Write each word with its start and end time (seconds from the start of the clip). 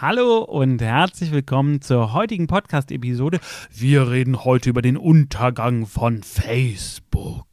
Hallo 0.00 0.38
und 0.38 0.80
herzlich 0.80 1.30
willkommen 1.30 1.82
zur 1.82 2.14
heutigen 2.14 2.46
Podcast-Episode. 2.46 3.38
Wir 3.70 4.08
reden 4.08 4.46
heute 4.46 4.70
über 4.70 4.80
den 4.80 4.96
Untergang 4.96 5.84
von 5.84 6.22
Facebook. 6.22 7.44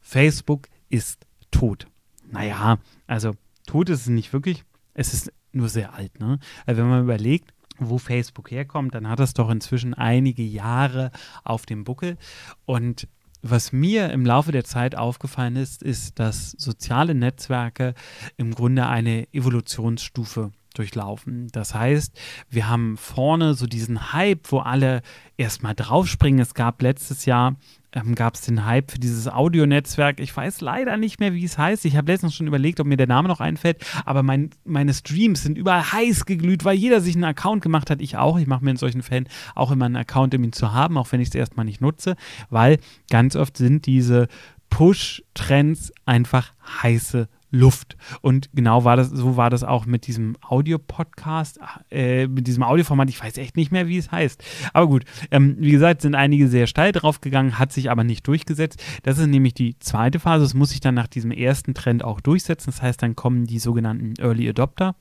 Facebook 0.00 0.70
ist 0.88 1.26
tot. 1.50 1.88
Naja, 2.30 2.78
also 3.06 3.34
tot 3.66 3.90
ist 3.90 4.00
es 4.00 4.06
nicht 4.06 4.32
wirklich. 4.32 4.64
Es 4.94 5.12
ist 5.12 5.30
nur 5.52 5.68
sehr 5.68 5.92
alt. 5.92 6.18
Ne? 6.20 6.38
Also 6.64 6.80
wenn 6.80 6.88
man 6.88 7.02
überlegt, 7.02 7.52
wo 7.76 7.98
Facebook 7.98 8.50
herkommt, 8.50 8.94
dann 8.94 9.10
hat 9.10 9.20
es 9.20 9.34
doch 9.34 9.50
inzwischen 9.50 9.92
einige 9.92 10.42
Jahre 10.42 11.10
auf 11.44 11.66
dem 11.66 11.84
Buckel. 11.84 12.16
Und 12.64 13.08
was 13.42 13.72
mir 13.72 14.10
im 14.10 14.24
Laufe 14.24 14.52
der 14.52 14.64
Zeit 14.64 14.96
aufgefallen 14.96 15.56
ist, 15.56 15.82
ist, 15.82 16.18
dass 16.18 16.52
soziale 16.52 17.14
Netzwerke 17.14 17.92
im 18.38 18.54
Grunde 18.54 18.86
eine 18.86 19.30
Evolutionsstufe 19.34 20.52
durchlaufen. 20.78 21.48
Das 21.52 21.74
heißt, 21.74 22.18
wir 22.48 22.68
haben 22.68 22.96
vorne 22.96 23.54
so 23.54 23.66
diesen 23.66 24.12
Hype, 24.12 24.50
wo 24.50 24.60
alle 24.60 25.02
erstmal 25.36 25.74
draufspringen. 25.74 26.40
Es 26.40 26.54
gab 26.54 26.80
letztes 26.82 27.26
Jahr 27.26 27.56
ähm, 27.92 28.14
gab 28.14 28.34
es 28.34 28.42
den 28.42 28.66
Hype 28.66 28.90
für 28.90 28.98
dieses 28.98 29.28
Audionetzwerk. 29.28 30.20
Ich 30.20 30.36
weiß 30.36 30.60
leider 30.60 30.96
nicht 30.96 31.20
mehr, 31.20 31.32
wie 31.32 31.44
es 31.44 31.56
heißt. 31.56 31.84
Ich 31.84 31.96
habe 31.96 32.12
letztens 32.12 32.34
schon 32.34 32.46
überlegt, 32.46 32.80
ob 32.80 32.86
mir 32.86 32.96
der 32.96 33.06
Name 33.06 33.28
noch 33.28 33.40
einfällt. 33.40 33.84
Aber 34.04 34.22
mein, 34.22 34.50
meine 34.64 34.92
Streams 34.92 35.42
sind 35.42 35.56
überall 35.56 35.92
heiß 35.92 36.26
geglüht, 36.26 36.64
weil 36.64 36.76
jeder 36.76 37.00
sich 37.00 37.14
einen 37.14 37.24
Account 37.24 37.62
gemacht 37.62 37.90
hat. 37.90 38.00
Ich 38.02 38.16
auch. 38.16 38.38
Ich 38.38 38.46
mache 38.46 38.64
mir 38.64 38.72
in 38.72 38.76
solchen 38.76 39.02
Fällen 39.02 39.28
auch 39.54 39.70
immer 39.70 39.86
einen 39.86 39.96
Account, 39.96 40.34
um 40.34 40.44
ihn 40.44 40.52
zu 40.52 40.72
haben, 40.72 40.98
auch 40.98 41.10
wenn 41.12 41.20
ich 41.20 41.28
es 41.28 41.34
erstmal 41.34 41.64
nicht 41.64 41.80
nutze, 41.80 42.16
weil 42.50 42.78
ganz 43.10 43.36
oft 43.36 43.56
sind 43.56 43.86
diese 43.86 44.28
Push-Trends 44.70 45.92
einfach 46.04 46.52
heiße 46.82 47.28
Luft. 47.50 47.96
Und 48.20 48.50
genau 48.54 48.84
war 48.84 48.96
das, 48.96 49.08
so 49.08 49.36
war 49.36 49.50
das 49.50 49.64
auch 49.64 49.86
mit 49.86 50.06
diesem 50.06 50.36
Audio-Podcast, 50.46 51.58
äh, 51.90 52.26
mit 52.26 52.46
diesem 52.46 52.62
Audioformat. 52.62 53.08
Ich 53.08 53.22
weiß 53.22 53.38
echt 53.38 53.56
nicht 53.56 53.72
mehr, 53.72 53.88
wie 53.88 53.98
es 53.98 54.10
heißt. 54.10 54.42
Aber 54.72 54.86
gut, 54.86 55.04
ähm, 55.30 55.56
wie 55.58 55.70
gesagt, 55.70 56.02
sind 56.02 56.14
einige 56.14 56.48
sehr 56.48 56.66
steil 56.66 56.92
drauf 56.92 57.20
gegangen, 57.20 57.58
hat 57.58 57.72
sich 57.72 57.90
aber 57.90 58.04
nicht 58.04 58.26
durchgesetzt. 58.26 58.82
Das 59.02 59.18
ist 59.18 59.26
nämlich 59.26 59.54
die 59.54 59.78
zweite 59.78 60.20
Phase. 60.20 60.44
Es 60.44 60.54
muss 60.54 60.70
sich 60.70 60.80
dann 60.80 60.94
nach 60.94 61.08
diesem 61.08 61.30
ersten 61.30 61.74
Trend 61.74 62.04
auch 62.04 62.20
durchsetzen. 62.20 62.70
Das 62.70 62.82
heißt, 62.82 63.02
dann 63.02 63.16
kommen 63.16 63.44
die 63.46 63.58
sogenannten 63.58 64.14
Early 64.20 64.48
Adopter. 64.48 64.94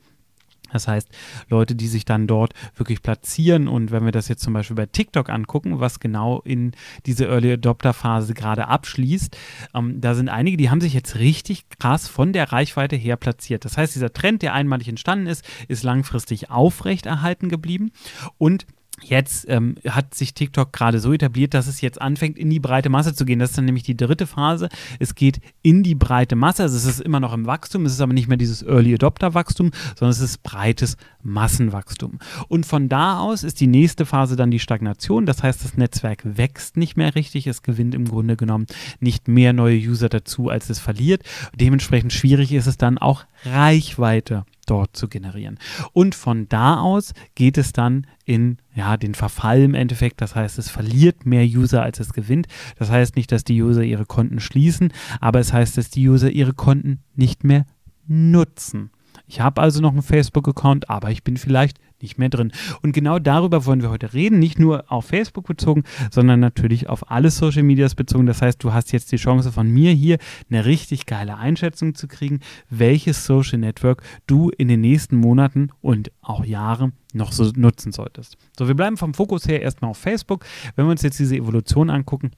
Das 0.71 0.87
heißt, 0.87 1.09
Leute, 1.49 1.75
die 1.75 1.87
sich 1.87 2.05
dann 2.05 2.27
dort 2.27 2.53
wirklich 2.75 3.01
platzieren 3.01 3.67
und 3.67 3.91
wenn 3.91 4.05
wir 4.05 4.11
das 4.11 4.27
jetzt 4.27 4.43
zum 4.43 4.53
Beispiel 4.53 4.75
bei 4.75 4.85
TikTok 4.85 5.29
angucken, 5.29 5.79
was 5.79 5.99
genau 5.99 6.41
in 6.41 6.71
diese 7.05 7.25
Early 7.25 7.53
Adopter 7.53 7.93
Phase 7.93 8.33
gerade 8.33 8.67
abschließt, 8.67 9.37
ähm, 9.73 10.01
da 10.01 10.15
sind 10.15 10.29
einige, 10.29 10.57
die 10.57 10.69
haben 10.69 10.81
sich 10.81 10.93
jetzt 10.93 11.17
richtig 11.17 11.69
krass 11.79 12.07
von 12.07 12.33
der 12.33 12.51
Reichweite 12.51 12.95
her 12.95 13.17
platziert. 13.17 13.65
Das 13.65 13.77
heißt, 13.77 13.95
dieser 13.95 14.13
Trend, 14.13 14.41
der 14.41 14.53
einmalig 14.53 14.87
entstanden 14.87 15.27
ist, 15.27 15.45
ist 15.67 15.83
langfristig 15.83 16.49
aufrechterhalten 16.49 17.49
geblieben 17.49 17.91
und 18.37 18.65
Jetzt 19.03 19.45
ähm, 19.47 19.75
hat 19.87 20.15
sich 20.15 20.33
TikTok 20.33 20.73
gerade 20.73 20.99
so 20.99 21.13
etabliert, 21.13 21.53
dass 21.53 21.67
es 21.67 21.81
jetzt 21.81 22.01
anfängt, 22.01 22.37
in 22.37 22.49
die 22.49 22.59
breite 22.59 22.89
Masse 22.89 23.13
zu 23.13 23.25
gehen. 23.25 23.37
Das 23.37 23.51
ist 23.51 23.57
dann 23.57 23.65
nämlich 23.65 23.83
die 23.83 23.95
dritte 23.95 24.25
Phase. 24.25 24.69
Es 24.99 25.13
geht 25.13 25.39
in 25.61 25.83
die 25.83 25.93
breite 25.93 26.35
Masse. 26.35 26.63
Also 26.63 26.77
es 26.77 26.85
ist 26.85 27.01
immer 27.01 27.19
noch 27.19 27.33
im 27.33 27.45
Wachstum. 27.45 27.85
Es 27.85 27.93
ist 27.93 28.01
aber 28.01 28.13
nicht 28.13 28.27
mehr 28.27 28.37
dieses 28.37 28.63
Early 28.63 28.95
Adopter 28.95 29.35
Wachstum, 29.35 29.69
sondern 29.95 30.11
es 30.11 30.19
ist 30.19 30.41
breites 30.41 30.97
Massenwachstum. 31.21 32.17
Und 32.47 32.65
von 32.65 32.89
da 32.89 33.19
aus 33.19 33.43
ist 33.43 33.61
die 33.61 33.67
nächste 33.67 34.05
Phase 34.07 34.35
dann 34.35 34.49
die 34.49 34.59
Stagnation. 34.59 35.27
Das 35.27 35.43
heißt, 35.43 35.63
das 35.63 35.77
Netzwerk 35.77 36.23
wächst 36.23 36.75
nicht 36.75 36.97
mehr 36.97 37.13
richtig. 37.13 37.45
Es 37.45 37.61
gewinnt 37.61 37.93
im 37.93 38.05
Grunde 38.05 38.35
genommen 38.35 38.65
nicht 38.99 39.27
mehr 39.27 39.53
neue 39.53 39.77
User 39.77 40.09
dazu, 40.09 40.49
als 40.49 40.71
es 40.71 40.79
verliert. 40.79 41.21
Dementsprechend 41.55 42.13
schwierig 42.13 42.51
ist 42.51 42.65
es 42.65 42.77
dann 42.77 42.97
auch 42.97 43.25
Reichweite 43.45 44.45
dort 44.65 44.95
zu 44.95 45.07
generieren. 45.07 45.57
Und 45.93 46.13
von 46.13 46.47
da 46.49 46.79
aus 46.79 47.13
geht 47.35 47.57
es 47.57 47.73
dann 47.73 48.05
in 48.25 48.57
ja, 48.75 48.97
den 48.97 49.15
Verfall 49.15 49.61
im 49.61 49.73
Endeffekt. 49.73 50.21
Das 50.21 50.35
heißt, 50.35 50.59
es 50.59 50.69
verliert 50.69 51.25
mehr 51.25 51.45
User, 51.45 51.81
als 51.81 51.99
es 51.99 52.13
gewinnt. 52.13 52.47
Das 52.77 52.89
heißt 52.91 53.15
nicht, 53.15 53.31
dass 53.31 53.43
die 53.43 53.61
User 53.61 53.83
ihre 53.83 54.05
Konten 54.05 54.39
schließen, 54.39 54.93
aber 55.19 55.39
es 55.39 55.53
heißt, 55.53 55.77
dass 55.77 55.89
die 55.89 56.07
User 56.07 56.29
ihre 56.29 56.53
Konten 56.53 56.99
nicht 57.15 57.43
mehr 57.43 57.65
nutzen. 58.07 58.91
Ich 59.27 59.41
habe 59.41 59.61
also 59.61 59.81
noch 59.81 59.91
einen 59.91 60.01
Facebook-Account, 60.01 60.89
aber 60.89 61.11
ich 61.11 61.23
bin 61.23 61.35
vielleicht 61.37 61.79
nicht 62.01 62.17
mehr 62.17 62.29
drin. 62.29 62.51
Und 62.81 62.93
genau 62.93 63.19
darüber 63.19 63.65
wollen 63.65 63.81
wir 63.81 63.89
heute 63.89 64.13
reden, 64.13 64.39
nicht 64.39 64.59
nur 64.59 64.91
auf 64.91 65.05
Facebook 65.05 65.47
bezogen, 65.47 65.83
sondern 66.11 66.39
natürlich 66.39 66.87
auf 66.89 67.11
alle 67.11 67.29
Social 67.29 67.63
Medias 67.63 67.95
bezogen. 67.95 68.25
Das 68.25 68.41
heißt, 68.41 68.63
du 68.63 68.73
hast 68.73 68.91
jetzt 68.91 69.11
die 69.11 69.17
Chance 69.17 69.51
von 69.51 69.69
mir 69.69 69.91
hier 69.91 70.17
eine 70.49 70.65
richtig 70.65 71.05
geile 71.05 71.37
Einschätzung 71.37 71.95
zu 71.95 72.07
kriegen, 72.07 72.39
welches 72.69 73.25
Social 73.25 73.57
Network 73.57 74.01
du 74.27 74.49
in 74.49 74.67
den 74.67 74.81
nächsten 74.81 75.17
Monaten 75.17 75.69
und 75.81 76.11
auch 76.21 76.45
Jahren 76.45 76.93
noch 77.13 77.31
so 77.31 77.51
nutzen 77.55 77.91
solltest. 77.91 78.37
So, 78.57 78.67
wir 78.67 78.75
bleiben 78.75 78.97
vom 78.97 79.13
Fokus 79.13 79.47
her 79.47 79.61
erstmal 79.61 79.91
auf 79.91 79.97
Facebook. 79.97 80.45
Wenn 80.75 80.85
wir 80.85 80.91
uns 80.91 81.01
jetzt 81.01 81.19
diese 81.19 81.35
Evolution 81.35 81.89
angucken, 81.89 82.31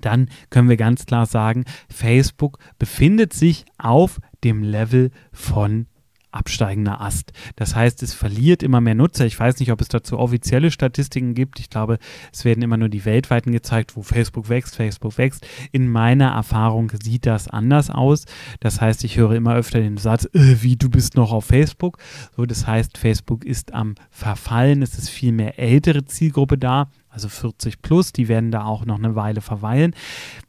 dann 0.00 0.28
können 0.50 0.68
wir 0.68 0.76
ganz 0.76 1.06
klar 1.06 1.26
sagen, 1.26 1.64
Facebook 1.88 2.58
befindet 2.78 3.32
sich 3.32 3.64
auf 3.78 4.20
dem 4.44 4.62
Level 4.62 5.10
von 5.32 5.86
absteigender 6.32 7.00
Ast. 7.00 7.32
Das 7.56 7.74
heißt, 7.74 8.02
es 8.02 8.14
verliert 8.14 8.62
immer 8.62 8.80
mehr 8.80 8.94
Nutzer. 8.94 9.26
Ich 9.26 9.38
weiß 9.38 9.58
nicht, 9.60 9.72
ob 9.72 9.80
es 9.80 9.88
dazu 9.88 10.18
offizielle 10.18 10.70
Statistiken 10.70 11.34
gibt. 11.34 11.60
Ich 11.60 11.70
glaube, 11.70 11.98
es 12.32 12.44
werden 12.44 12.62
immer 12.62 12.76
nur 12.76 12.88
die 12.88 13.04
weltweiten 13.04 13.52
gezeigt, 13.52 13.96
wo 13.96 14.02
Facebook 14.02 14.48
wächst, 14.48 14.76
Facebook 14.76 15.18
wächst. 15.18 15.46
In 15.72 15.88
meiner 15.88 16.32
Erfahrung 16.32 16.92
sieht 17.02 17.26
das 17.26 17.48
anders 17.48 17.90
aus. 17.90 18.24
Das 18.60 18.80
heißt, 18.80 19.04
ich 19.04 19.16
höre 19.16 19.32
immer 19.32 19.54
öfter 19.54 19.80
den 19.80 19.96
Satz, 19.96 20.26
äh, 20.32 20.56
wie 20.62 20.76
du 20.76 20.88
bist 20.90 21.16
noch 21.16 21.32
auf 21.32 21.46
Facebook. 21.46 21.98
So, 22.36 22.46
das 22.46 22.66
heißt, 22.66 22.98
Facebook 22.98 23.44
ist 23.44 23.74
am 23.74 23.94
Verfallen. 24.10 24.82
Es 24.82 24.98
ist 24.98 25.08
viel 25.08 25.32
mehr 25.32 25.58
ältere 25.58 26.04
Zielgruppe 26.04 26.58
da, 26.58 26.90
also 27.08 27.28
40 27.28 27.82
plus. 27.82 28.12
Die 28.12 28.28
werden 28.28 28.50
da 28.50 28.64
auch 28.64 28.84
noch 28.84 28.98
eine 28.98 29.14
Weile 29.14 29.40
verweilen. 29.40 29.94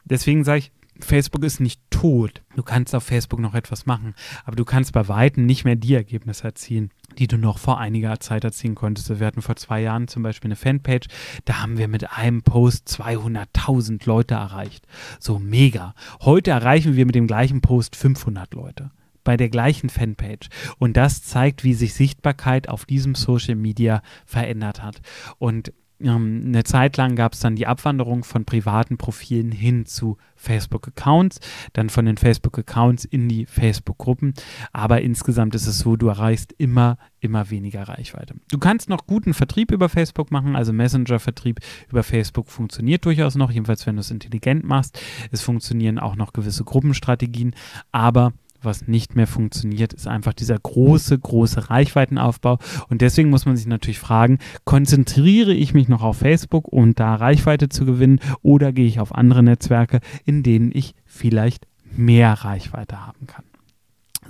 Deswegen 0.05 0.43
sage 0.43 0.59
ich, 0.59 0.71
Facebook 1.05 1.43
ist 1.43 1.59
nicht 1.59 1.81
tot. 1.89 2.41
Du 2.55 2.63
kannst 2.63 2.95
auf 2.95 3.03
Facebook 3.03 3.39
noch 3.39 3.53
etwas 3.53 3.85
machen, 3.85 4.13
aber 4.45 4.55
du 4.55 4.65
kannst 4.65 4.93
bei 4.93 5.07
Weitem 5.07 5.45
nicht 5.45 5.65
mehr 5.65 5.75
die 5.75 5.93
Ergebnisse 5.93 6.45
erzielen, 6.45 6.91
die 7.17 7.27
du 7.27 7.37
noch 7.37 7.57
vor 7.57 7.79
einiger 7.79 8.19
Zeit 8.19 8.43
erzielen 8.43 8.75
konntest. 8.75 9.19
Wir 9.19 9.27
hatten 9.27 9.41
vor 9.41 9.55
zwei 9.55 9.81
Jahren 9.81 10.07
zum 10.07 10.23
Beispiel 10.23 10.49
eine 10.49 10.55
Fanpage, 10.55 11.07
da 11.45 11.61
haben 11.61 11.77
wir 11.77 11.87
mit 11.87 12.11
einem 12.11 12.43
Post 12.43 12.87
200.000 12.89 14.05
Leute 14.05 14.35
erreicht. 14.35 14.85
So 15.19 15.39
mega. 15.39 15.93
Heute 16.21 16.51
erreichen 16.51 16.95
wir 16.95 17.05
mit 17.05 17.15
dem 17.15 17.27
gleichen 17.27 17.61
Post 17.61 17.95
500 17.95 18.53
Leute 18.53 18.91
bei 19.23 19.37
der 19.37 19.49
gleichen 19.49 19.89
Fanpage. 19.89 20.49
Und 20.77 20.97
das 20.97 21.21
zeigt, 21.23 21.63
wie 21.63 21.73
sich 21.73 21.93
Sichtbarkeit 21.93 22.69
auf 22.69 22.85
diesem 22.85 23.15
Social 23.15 23.55
Media 23.55 24.01
verändert 24.25 24.81
hat. 24.81 25.01
Und 25.37 25.73
ähm, 26.03 26.43
eine 26.45 26.63
Zeit 26.63 26.97
lang 26.97 27.15
gab 27.15 27.33
es 27.33 27.39
dann 27.39 27.55
die 27.55 27.67
Abwanderung 27.67 28.23
von 28.23 28.45
privaten 28.45 28.97
Profilen 28.97 29.51
hin 29.51 29.85
zu 29.85 30.17
Facebook-Accounts, 30.35 31.39
dann 31.73 31.89
von 31.89 32.05
den 32.05 32.17
Facebook-Accounts 32.17 33.05
in 33.05 33.29
die 33.29 33.45
Facebook-Gruppen. 33.45 34.33
Aber 34.73 35.01
insgesamt 35.01 35.55
ist 35.55 35.67
es 35.67 35.79
so, 35.79 35.95
du 35.95 36.07
erreichst 36.07 36.53
immer, 36.57 36.97
immer 37.19 37.49
weniger 37.49 37.83
Reichweite. 37.83 38.35
Du 38.49 38.57
kannst 38.57 38.89
noch 38.89 39.05
guten 39.05 39.33
Vertrieb 39.33 39.71
über 39.71 39.89
Facebook 39.89 40.31
machen, 40.31 40.55
also 40.55 40.73
Messenger-Vertrieb 40.73 41.59
über 41.89 42.03
Facebook 42.03 42.49
funktioniert 42.49 43.05
durchaus 43.05 43.35
noch, 43.35 43.51
jedenfalls 43.51 43.85
wenn 43.85 43.95
du 43.95 44.01
es 44.01 44.11
intelligent 44.11 44.63
machst. 44.63 44.99
Es 45.31 45.41
funktionieren 45.41 45.99
auch 45.99 46.15
noch 46.15 46.33
gewisse 46.33 46.63
Gruppenstrategien, 46.63 47.55
aber 47.91 48.33
was 48.63 48.87
nicht 48.87 49.15
mehr 49.15 49.27
funktioniert, 49.27 49.93
ist 49.93 50.07
einfach 50.07 50.33
dieser 50.33 50.57
große, 50.57 51.17
große 51.17 51.69
Reichweitenaufbau. 51.69 52.59
Und 52.89 53.01
deswegen 53.01 53.29
muss 53.29 53.45
man 53.45 53.57
sich 53.57 53.67
natürlich 53.67 53.99
fragen, 53.99 54.39
konzentriere 54.65 55.53
ich 55.53 55.73
mich 55.73 55.87
noch 55.87 56.03
auf 56.03 56.17
Facebook, 56.17 56.71
um 56.71 56.93
da 56.95 57.15
Reichweite 57.15 57.69
zu 57.69 57.85
gewinnen, 57.85 58.19
oder 58.41 58.71
gehe 58.71 58.87
ich 58.87 58.99
auf 58.99 59.13
andere 59.15 59.43
Netzwerke, 59.43 59.99
in 60.25 60.43
denen 60.43 60.71
ich 60.73 60.95
vielleicht 61.05 61.67
mehr 61.95 62.33
Reichweite 62.33 63.05
haben 63.05 63.27
kann? 63.27 63.43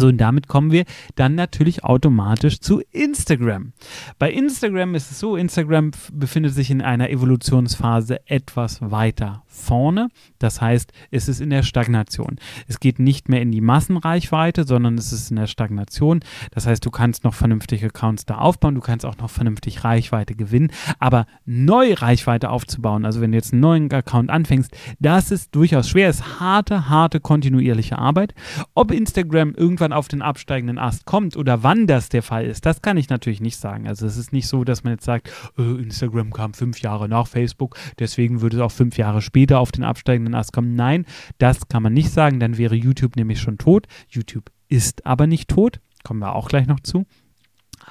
So, 0.01 0.07
und 0.07 0.17
damit 0.17 0.47
kommen 0.47 0.71
wir 0.71 0.85
dann 1.13 1.35
natürlich 1.35 1.83
automatisch 1.83 2.59
zu 2.59 2.81
Instagram. 2.89 3.73
Bei 4.17 4.31
Instagram 4.31 4.95
ist 4.95 5.11
es 5.11 5.19
so, 5.19 5.35
Instagram 5.35 5.91
befindet 6.11 6.55
sich 6.55 6.71
in 6.71 6.81
einer 6.81 7.11
Evolutionsphase 7.11 8.27
etwas 8.27 8.79
weiter 8.81 9.43
vorne. 9.45 10.07
Das 10.39 10.59
heißt, 10.59 10.91
es 11.11 11.27
ist 11.27 11.39
in 11.39 11.51
der 11.51 11.61
Stagnation. 11.61 12.37
Es 12.67 12.79
geht 12.79 12.97
nicht 12.97 13.29
mehr 13.29 13.41
in 13.41 13.51
die 13.51 13.61
Massenreichweite, 13.61 14.63
sondern 14.63 14.97
es 14.97 15.11
ist 15.11 15.29
in 15.29 15.35
der 15.35 15.45
Stagnation. 15.45 16.21
Das 16.49 16.65
heißt, 16.65 16.83
du 16.83 16.89
kannst 16.89 17.23
noch 17.23 17.35
vernünftige 17.35 17.87
Accounts 17.87 18.25
da 18.25 18.39
aufbauen, 18.39 18.73
du 18.73 18.81
kannst 18.81 19.05
auch 19.05 19.17
noch 19.17 19.29
vernünftig 19.29 19.83
Reichweite 19.83 20.33
gewinnen, 20.33 20.71
aber 20.97 21.27
neue 21.45 22.01
Reichweite 22.01 22.49
aufzubauen, 22.49 23.05
also 23.05 23.21
wenn 23.21 23.33
du 23.33 23.37
jetzt 23.37 23.53
einen 23.53 23.61
neuen 23.61 23.91
Account 23.93 24.31
anfängst, 24.31 24.75
das 24.99 25.29
ist 25.29 25.53
durchaus 25.53 25.89
schwer. 25.89 26.09
Es 26.09 26.21
ist 26.21 26.39
harte, 26.39 26.89
harte, 26.89 27.19
kontinuierliche 27.19 27.99
Arbeit. 27.99 28.33
Ob 28.73 28.91
Instagram 28.91 29.53
irgendwann 29.53 29.90
auf 29.93 30.07
den 30.07 30.21
absteigenden 30.21 30.77
Ast 30.77 31.05
kommt 31.05 31.37
oder 31.37 31.63
wann 31.63 31.87
das 31.87 32.09
der 32.09 32.23
Fall 32.23 32.45
ist, 32.45 32.65
das 32.65 32.81
kann 32.81 32.97
ich 32.97 33.09
natürlich 33.09 33.41
nicht 33.41 33.57
sagen. 33.57 33.87
Also 33.87 34.05
es 34.05 34.17
ist 34.17 34.33
nicht 34.33 34.47
so, 34.47 34.63
dass 34.63 34.83
man 34.83 34.93
jetzt 34.93 35.05
sagt, 35.05 35.31
äh, 35.57 35.61
Instagram 35.61 36.31
kam 36.31 36.53
fünf 36.53 36.81
Jahre 36.81 37.07
nach 37.09 37.27
Facebook, 37.27 37.77
deswegen 37.99 38.41
würde 38.41 38.57
es 38.57 38.61
auch 38.61 38.71
fünf 38.71 38.97
Jahre 38.97 39.21
später 39.21 39.59
auf 39.59 39.71
den 39.71 39.83
absteigenden 39.83 40.35
Ast 40.35 40.53
kommen. 40.53 40.75
Nein, 40.75 41.05
das 41.37 41.67
kann 41.67 41.83
man 41.83 41.93
nicht 41.93 42.11
sagen, 42.11 42.39
dann 42.39 42.57
wäre 42.57 42.75
YouTube 42.75 43.15
nämlich 43.15 43.39
schon 43.39 43.57
tot. 43.57 43.87
YouTube 44.09 44.51
ist 44.67 45.05
aber 45.05 45.27
nicht 45.27 45.49
tot, 45.49 45.79
kommen 46.03 46.19
wir 46.19 46.35
auch 46.35 46.47
gleich 46.47 46.67
noch 46.67 46.79
zu. 46.79 47.05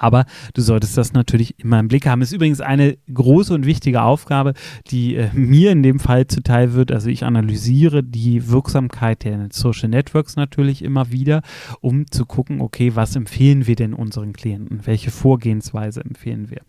Aber 0.00 0.24
du 0.54 0.62
solltest 0.62 0.96
das 0.96 1.12
natürlich 1.12 1.58
immer 1.58 1.78
im 1.78 1.88
Blick 1.88 2.06
haben. 2.06 2.22
Ist 2.22 2.32
übrigens 2.32 2.62
eine 2.62 2.96
große 3.12 3.52
und 3.52 3.66
wichtige 3.66 4.00
Aufgabe, 4.00 4.54
die 4.90 5.16
äh, 5.16 5.28
mir 5.34 5.72
in 5.72 5.82
dem 5.82 6.00
Fall 6.00 6.26
zuteil 6.26 6.72
wird. 6.72 6.90
Also 6.90 7.10
ich 7.10 7.24
analysiere 7.24 8.02
die 8.02 8.48
Wirksamkeit 8.48 9.24
der 9.24 9.48
Social 9.52 9.90
Networks 9.90 10.36
natürlich 10.36 10.82
immer 10.82 11.12
wieder, 11.12 11.42
um 11.82 12.10
zu 12.10 12.24
gucken, 12.24 12.62
okay, 12.62 12.96
was 12.96 13.14
empfehlen 13.14 13.66
wir 13.66 13.76
denn 13.76 13.92
unseren 13.92 14.32
Klienten? 14.32 14.86
Welche 14.86 15.10
Vorgehensweise 15.10 16.00
empfehlen 16.00 16.50
wir? 16.50 16.62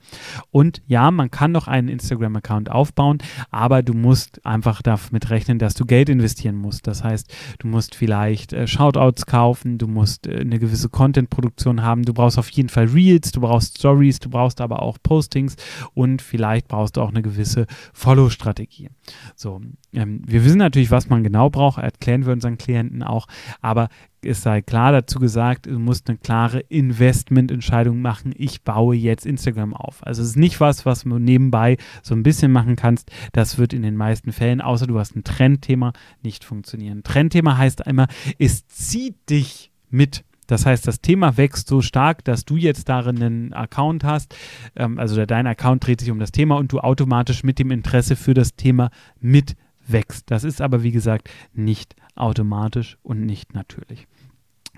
Und 0.51 0.81
ja, 0.85 1.09
man 1.09 1.31
kann 1.31 1.53
noch 1.53 1.69
einen 1.69 1.87
Instagram-Account 1.87 2.69
aufbauen, 2.69 3.19
aber 3.49 3.81
du 3.81 3.93
musst 3.93 4.45
einfach 4.45 4.81
damit 4.81 5.29
rechnen, 5.29 5.57
dass 5.57 5.73
du 5.73 5.85
Geld 5.85 6.09
investieren 6.09 6.57
musst. 6.57 6.85
Das 6.85 7.01
heißt, 7.01 7.33
du 7.59 7.67
musst 7.67 7.95
vielleicht 7.95 8.51
äh, 8.51 8.67
Shoutouts 8.67 9.25
kaufen, 9.25 9.77
du 9.77 9.87
musst 9.87 10.27
äh, 10.27 10.41
eine 10.41 10.59
gewisse 10.59 10.89
Content-Produktion 10.89 11.81
haben, 11.81 12.03
du 12.03 12.13
brauchst 12.13 12.37
auf 12.37 12.49
jeden 12.49 12.67
Fall 12.67 12.87
Reels 12.87 13.20
Reels, 13.21 13.31
du 13.31 13.41
brauchst 13.41 13.77
Stories, 13.77 14.19
du 14.19 14.29
brauchst 14.29 14.61
aber 14.61 14.81
auch 14.81 14.97
Postings 15.01 15.55
und 15.93 16.21
vielleicht 16.21 16.67
brauchst 16.67 16.97
du 16.97 17.01
auch 17.01 17.09
eine 17.09 17.21
gewisse 17.21 17.67
Follow-Strategie. 17.93 18.89
So, 19.35 19.61
ähm, 19.93 20.21
wir 20.25 20.43
wissen 20.43 20.57
natürlich, 20.57 20.91
was 20.91 21.09
man 21.09 21.23
genau 21.23 21.49
braucht, 21.49 21.81
erklären 21.81 22.25
wir 22.25 22.33
unseren 22.33 22.57
Klienten 22.57 23.03
auch, 23.03 23.27
aber 23.61 23.89
es 24.23 24.43
sei 24.43 24.61
klar 24.61 24.91
dazu 24.91 25.19
gesagt, 25.19 25.65
du 25.65 25.79
musst 25.79 26.07
eine 26.07 26.17
klare 26.19 26.59
Investmententscheidung 26.59 28.01
machen. 28.01 28.33
Ich 28.37 28.61
baue 28.61 28.95
jetzt 28.95 29.25
Instagram 29.25 29.73
auf. 29.73 30.05
Also 30.05 30.21
es 30.21 30.29
ist 30.29 30.35
nicht 30.35 30.59
was, 30.59 30.85
was 30.85 31.03
du 31.03 31.17
nebenbei 31.17 31.77
so 32.03 32.13
ein 32.13 32.21
bisschen 32.21 32.51
machen 32.51 32.75
kannst. 32.75 33.11
Das 33.33 33.57
wird 33.57 33.73
in 33.73 33.81
den 33.81 33.97
meisten 33.97 34.31
Fällen, 34.31 34.61
außer 34.61 34.85
du 34.85 34.99
hast 34.99 35.15
ein 35.15 35.23
Trendthema, 35.23 35.93
nicht 36.21 36.43
funktionieren. 36.43 37.01
Trendthema 37.01 37.57
heißt 37.57 37.87
einmal, 37.87 38.07
es 38.37 38.67
zieht 38.67 39.15
dich 39.29 39.71
mit. 39.89 40.23
Das 40.47 40.65
heißt, 40.65 40.87
das 40.87 41.01
Thema 41.01 41.37
wächst 41.37 41.67
so 41.67 41.81
stark, 41.81 42.23
dass 42.25 42.45
du 42.45 42.57
jetzt 42.57 42.89
darin 42.89 43.21
einen 43.21 43.53
Account 43.53 44.03
hast, 44.03 44.35
ähm, 44.75 44.97
also 44.99 45.25
dein 45.25 45.47
Account 45.47 45.85
dreht 45.85 46.01
sich 46.01 46.11
um 46.11 46.19
das 46.19 46.31
Thema 46.31 46.57
und 46.57 46.71
du 46.71 46.79
automatisch 46.79 47.43
mit 47.43 47.59
dem 47.59 47.71
Interesse 47.71 48.15
für 48.15 48.33
das 48.33 48.55
Thema 48.55 48.89
mitwächst. 49.19 50.29
Das 50.29 50.43
ist 50.43 50.61
aber, 50.61 50.83
wie 50.83 50.91
gesagt, 50.91 51.29
nicht 51.53 51.95
automatisch 52.15 52.97
und 53.03 53.25
nicht 53.25 53.53
natürlich. 53.53 54.07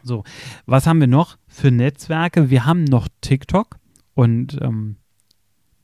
So, 0.03 0.23
was 0.65 0.85
haben 0.85 0.99
wir 0.99 1.07
noch 1.07 1.37
für 1.47 1.71
Netzwerke? 1.71 2.49
Wir 2.49 2.65
haben 2.65 2.83
noch 2.83 3.07
TikTok 3.21 3.77
und 4.13 4.59
ähm, 4.61 4.97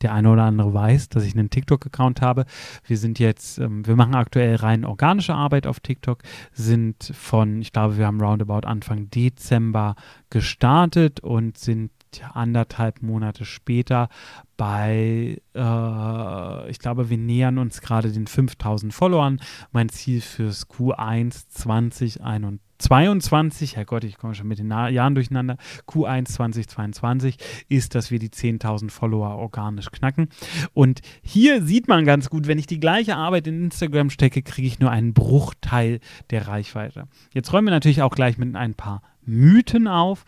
der 0.01 0.13
eine 0.13 0.31
oder 0.31 0.43
andere 0.43 0.73
weiß, 0.73 1.09
dass 1.09 1.23
ich 1.23 1.35
einen 1.35 1.49
TikTok-Account 1.49 2.21
habe. 2.21 2.45
Wir 2.85 2.97
sind 2.97 3.19
jetzt, 3.19 3.59
ähm, 3.59 3.85
wir 3.85 3.95
machen 3.95 4.15
aktuell 4.15 4.55
rein 4.55 4.85
organische 4.85 5.35
Arbeit 5.35 5.67
auf 5.67 5.79
TikTok, 5.79 6.23
sind 6.53 7.11
von, 7.15 7.61
ich 7.61 7.71
glaube, 7.71 7.97
wir 7.97 8.07
haben 8.07 8.21
roundabout 8.21 8.67
Anfang 8.67 9.09
Dezember 9.09 9.95
gestartet 10.29 11.19
und 11.19 11.57
sind 11.57 11.91
anderthalb 12.33 13.01
Monate 13.01 13.45
später 13.45 14.09
bei, 14.57 15.41
äh, 15.55 16.69
ich 16.69 16.79
glaube, 16.79 17.09
wir 17.09 17.17
nähern 17.17 17.57
uns 17.57 17.81
gerade 17.81 18.11
den 18.11 18.27
5000 18.27 18.93
Followern. 18.93 19.39
Mein 19.71 19.89
Ziel 19.89 20.21
fürs 20.21 20.69
Q1 20.69 21.49
2021 21.49 22.68
22, 22.79 23.75
Herrgott, 23.75 24.03
ich 24.03 24.17
komme 24.17 24.35
schon 24.35 24.47
mit 24.47 24.57
den 24.57 24.69
Jahren 24.69 25.15
durcheinander, 25.15 25.57
Q1 25.87 26.25
2022 26.25 27.37
ist, 27.67 27.93
dass 27.93 28.09
wir 28.09 28.19
die 28.19 28.29
10.000 28.29 28.89
Follower 28.89 29.37
organisch 29.37 29.91
knacken. 29.91 30.29
Und 30.73 31.01
hier 31.21 31.61
sieht 31.61 31.87
man 31.87 32.05
ganz 32.05 32.29
gut, 32.29 32.47
wenn 32.47 32.57
ich 32.57 32.67
die 32.67 32.79
gleiche 32.79 33.15
Arbeit 33.15 33.47
in 33.47 33.65
Instagram 33.65 34.09
stecke, 34.09 34.41
kriege 34.41 34.67
ich 34.67 34.79
nur 34.79 34.91
einen 34.91 35.13
Bruchteil 35.13 35.99
der 36.29 36.47
Reichweite. 36.47 37.07
Jetzt 37.33 37.53
räumen 37.53 37.67
wir 37.67 37.71
natürlich 37.71 38.01
auch 38.01 38.15
gleich 38.15 38.37
mit 38.37 38.55
ein 38.55 38.73
paar 38.73 39.03
Mythen 39.25 39.87
auf. 39.87 40.25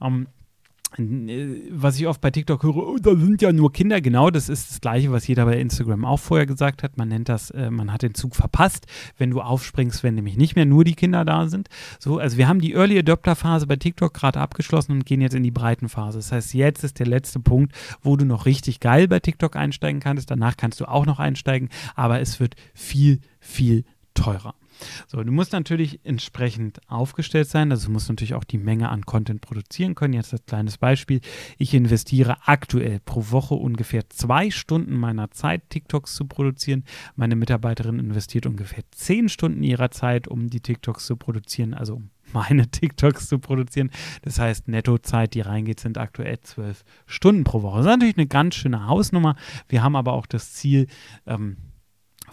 Ähm, 0.00 0.28
was 0.96 1.98
ich 1.98 2.06
oft 2.06 2.20
bei 2.20 2.30
TikTok 2.30 2.62
höre, 2.62 2.76
oh, 2.76 2.96
da 3.00 3.16
sind 3.16 3.42
ja 3.42 3.52
nur 3.52 3.72
Kinder. 3.72 4.00
Genau, 4.00 4.30
das 4.30 4.48
ist 4.48 4.70
das 4.70 4.80
Gleiche, 4.80 5.10
was 5.10 5.26
jeder 5.26 5.44
bei 5.44 5.58
Instagram 5.58 6.04
auch 6.04 6.18
vorher 6.18 6.46
gesagt 6.46 6.82
hat. 6.82 6.96
Man 6.96 7.08
nennt 7.08 7.28
das, 7.28 7.50
äh, 7.50 7.70
man 7.70 7.92
hat 7.92 8.02
den 8.02 8.14
Zug 8.14 8.36
verpasst, 8.36 8.86
wenn 9.18 9.30
du 9.30 9.40
aufspringst, 9.40 10.04
wenn 10.04 10.14
nämlich 10.14 10.36
nicht 10.36 10.54
mehr 10.54 10.66
nur 10.66 10.84
die 10.84 10.94
Kinder 10.94 11.24
da 11.24 11.48
sind. 11.48 11.68
So, 11.98 12.18
also 12.18 12.36
wir 12.36 12.46
haben 12.46 12.60
die 12.60 12.74
Early 12.74 12.98
Adopter 12.98 13.34
Phase 13.34 13.66
bei 13.66 13.76
TikTok 13.76 14.14
gerade 14.14 14.40
abgeschlossen 14.40 14.92
und 14.92 15.06
gehen 15.06 15.20
jetzt 15.20 15.34
in 15.34 15.42
die 15.42 15.50
Breitenphase. 15.50 16.18
Das 16.18 16.30
heißt, 16.30 16.54
jetzt 16.54 16.84
ist 16.84 16.98
der 16.98 17.06
letzte 17.06 17.40
Punkt, 17.40 17.74
wo 18.02 18.16
du 18.16 18.24
noch 18.24 18.46
richtig 18.46 18.78
geil 18.80 19.08
bei 19.08 19.18
TikTok 19.18 19.56
einsteigen 19.56 20.00
kannst. 20.00 20.30
Danach 20.30 20.56
kannst 20.56 20.80
du 20.80 20.84
auch 20.84 21.06
noch 21.06 21.18
einsteigen, 21.18 21.70
aber 21.96 22.20
es 22.20 22.38
wird 22.38 22.54
viel, 22.72 23.20
viel 23.40 23.84
teurer. 24.14 24.54
So, 25.06 25.22
du 25.22 25.32
musst 25.32 25.52
natürlich 25.52 26.00
entsprechend 26.04 26.80
aufgestellt 26.88 27.48
sein. 27.48 27.70
Also 27.70 27.86
du 27.86 27.92
musst 27.92 28.08
natürlich 28.08 28.34
auch 28.34 28.44
die 28.44 28.58
Menge 28.58 28.88
an 28.88 29.06
Content 29.06 29.40
produzieren 29.40 29.94
können. 29.94 30.14
Jetzt 30.14 30.32
als 30.32 30.44
kleines 30.46 30.78
Beispiel. 30.78 31.20
Ich 31.58 31.74
investiere 31.74 32.36
aktuell 32.46 33.00
pro 33.00 33.30
Woche 33.30 33.54
ungefähr 33.54 34.08
zwei 34.10 34.50
Stunden 34.50 34.96
meiner 34.96 35.30
Zeit, 35.30 35.70
TikToks 35.70 36.14
zu 36.14 36.26
produzieren. 36.26 36.84
Meine 37.16 37.36
Mitarbeiterin 37.36 37.98
investiert 37.98 38.46
ungefähr 38.46 38.84
zehn 38.90 39.28
Stunden 39.28 39.62
ihrer 39.62 39.90
Zeit, 39.90 40.28
um 40.28 40.48
die 40.48 40.60
TikToks 40.60 41.06
zu 41.06 41.16
produzieren. 41.16 41.74
Also 41.74 42.02
meine 42.32 42.66
TikToks 42.70 43.28
zu 43.28 43.38
produzieren. 43.38 43.90
Das 44.22 44.38
heißt, 44.38 44.68
Nettozeit, 44.68 45.34
die 45.34 45.40
reingeht, 45.40 45.80
sind 45.80 45.98
aktuell 45.98 46.40
zwölf 46.40 46.84
Stunden 47.06 47.44
pro 47.44 47.62
Woche. 47.62 47.78
Das 47.78 47.86
ist 47.86 47.92
natürlich 47.92 48.18
eine 48.18 48.26
ganz 48.26 48.54
schöne 48.56 48.86
Hausnummer. 48.86 49.36
Wir 49.68 49.82
haben 49.82 49.96
aber 49.96 50.12
auch 50.12 50.26
das 50.26 50.52
Ziel, 50.52 50.86
ähm, 51.26 51.56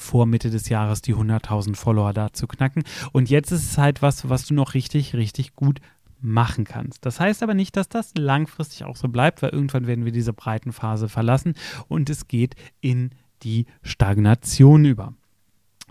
vor 0.02 0.26
Mitte 0.26 0.50
des 0.50 0.68
Jahres 0.68 1.02
die 1.02 1.16
100.000 1.16 1.76
Follower 1.76 2.12
da 2.12 2.34
zu 2.34 2.48
knacken. 2.48 2.84
Und 3.12 3.30
jetzt 3.30 3.52
ist 3.52 3.64
es 3.64 3.78
halt 3.78 4.02
was, 4.02 4.28
was 4.30 4.46
du 4.46 4.54
noch 4.54 4.74
richtig, 4.74 5.16
richtig 5.16 5.56
gut 5.56 5.80
machen 6.20 6.66
kannst. 6.66 7.06
Das 7.06 7.20
heißt 7.20 7.42
aber 7.44 7.54
nicht, 7.54 7.78
dass 7.78 7.90
das 7.90 8.12
langfristig 8.18 8.84
auch 8.84 8.96
so 8.96 9.08
bleibt, 9.08 9.42
weil 9.42 9.52
irgendwann 9.52 9.88
werden 9.88 10.06
wir 10.06 10.12
diese 10.12 10.34
Breitenphase 10.34 11.10
verlassen 11.10 11.56
und 11.88 12.10
es 12.10 12.28
geht 12.28 12.56
in 12.80 13.12
die 13.44 13.66
Stagnation 13.82 14.86
über. 14.86 15.14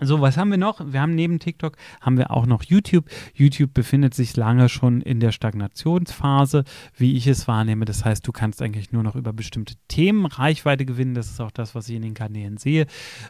So, 0.03 0.19
was 0.19 0.35
haben 0.35 0.49
wir 0.49 0.57
noch? 0.57 0.81
Wir 0.91 0.99
haben 0.99 1.13
neben 1.13 1.37
TikTok 1.37 1.77
haben 2.01 2.17
wir 2.17 2.31
auch 2.31 2.47
noch 2.47 2.63
YouTube. 2.63 3.05
YouTube 3.35 3.71
befindet 3.71 4.15
sich 4.15 4.35
lange 4.35 4.67
schon 4.67 5.01
in 5.01 5.19
der 5.19 5.31
Stagnationsphase, 5.31 6.63
wie 6.97 7.15
ich 7.15 7.27
es 7.27 7.47
wahrnehme. 7.47 7.85
Das 7.85 8.03
heißt, 8.03 8.25
du 8.27 8.31
kannst 8.31 8.63
eigentlich 8.63 8.91
nur 8.91 9.03
noch 9.03 9.15
über 9.15 9.31
bestimmte 9.31 9.75
Themen 9.89 10.25
Reichweite 10.25 10.85
gewinnen. 10.85 11.13
Das 11.13 11.29
ist 11.29 11.39
auch 11.39 11.51
das, 11.51 11.75
was 11.75 11.87
ich 11.87 11.97
in 11.97 12.01
den 12.01 12.15
Kanälen 12.15 12.57
sehe. 12.57 12.87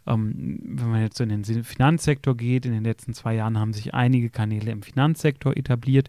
Ähm, 0.07 0.61
wenn 0.63 0.91
man 0.91 1.01
jetzt 1.01 1.17
so 1.17 1.25
in 1.25 1.29
den 1.29 1.43
Finanzsektor 1.43 2.37
geht, 2.37 2.65
in 2.65 2.71
den 2.71 2.85
letzten 2.85 3.13
zwei 3.13 3.35
Jahren 3.35 3.59
haben 3.59 3.73
sich 3.73 3.93
einige 3.93 4.29
Kanäle 4.29 4.71
im 4.71 4.81
Finanzsektor 4.81 5.57
etabliert, 5.57 6.07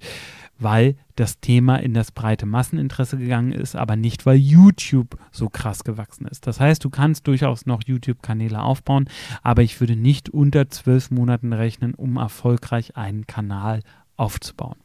weil 0.62 0.96
das 1.16 1.40
Thema 1.40 1.76
in 1.76 1.94
das 1.94 2.12
breite 2.12 2.46
Masseninteresse 2.46 3.18
gegangen 3.18 3.52
ist, 3.52 3.76
aber 3.76 3.96
nicht, 3.96 4.26
weil 4.26 4.36
YouTube 4.36 5.18
so 5.30 5.48
krass 5.48 5.84
gewachsen 5.84 6.26
ist. 6.26 6.46
Das 6.46 6.60
heißt, 6.60 6.84
du 6.84 6.90
kannst 6.90 7.26
durchaus 7.26 7.66
noch 7.66 7.82
YouTube-Kanäle 7.84 8.62
aufbauen, 8.62 9.08
aber 9.42 9.62
ich 9.62 9.80
würde 9.80 9.96
nicht 9.96 10.30
unter 10.30 10.68
zwölf 10.70 11.10
Monaten 11.10 11.52
rechnen, 11.52 11.94
um 11.94 12.16
erfolgreich 12.16 12.96
einen 12.96 13.26
Kanal 13.26 13.80
aufzubauen. 14.16 14.76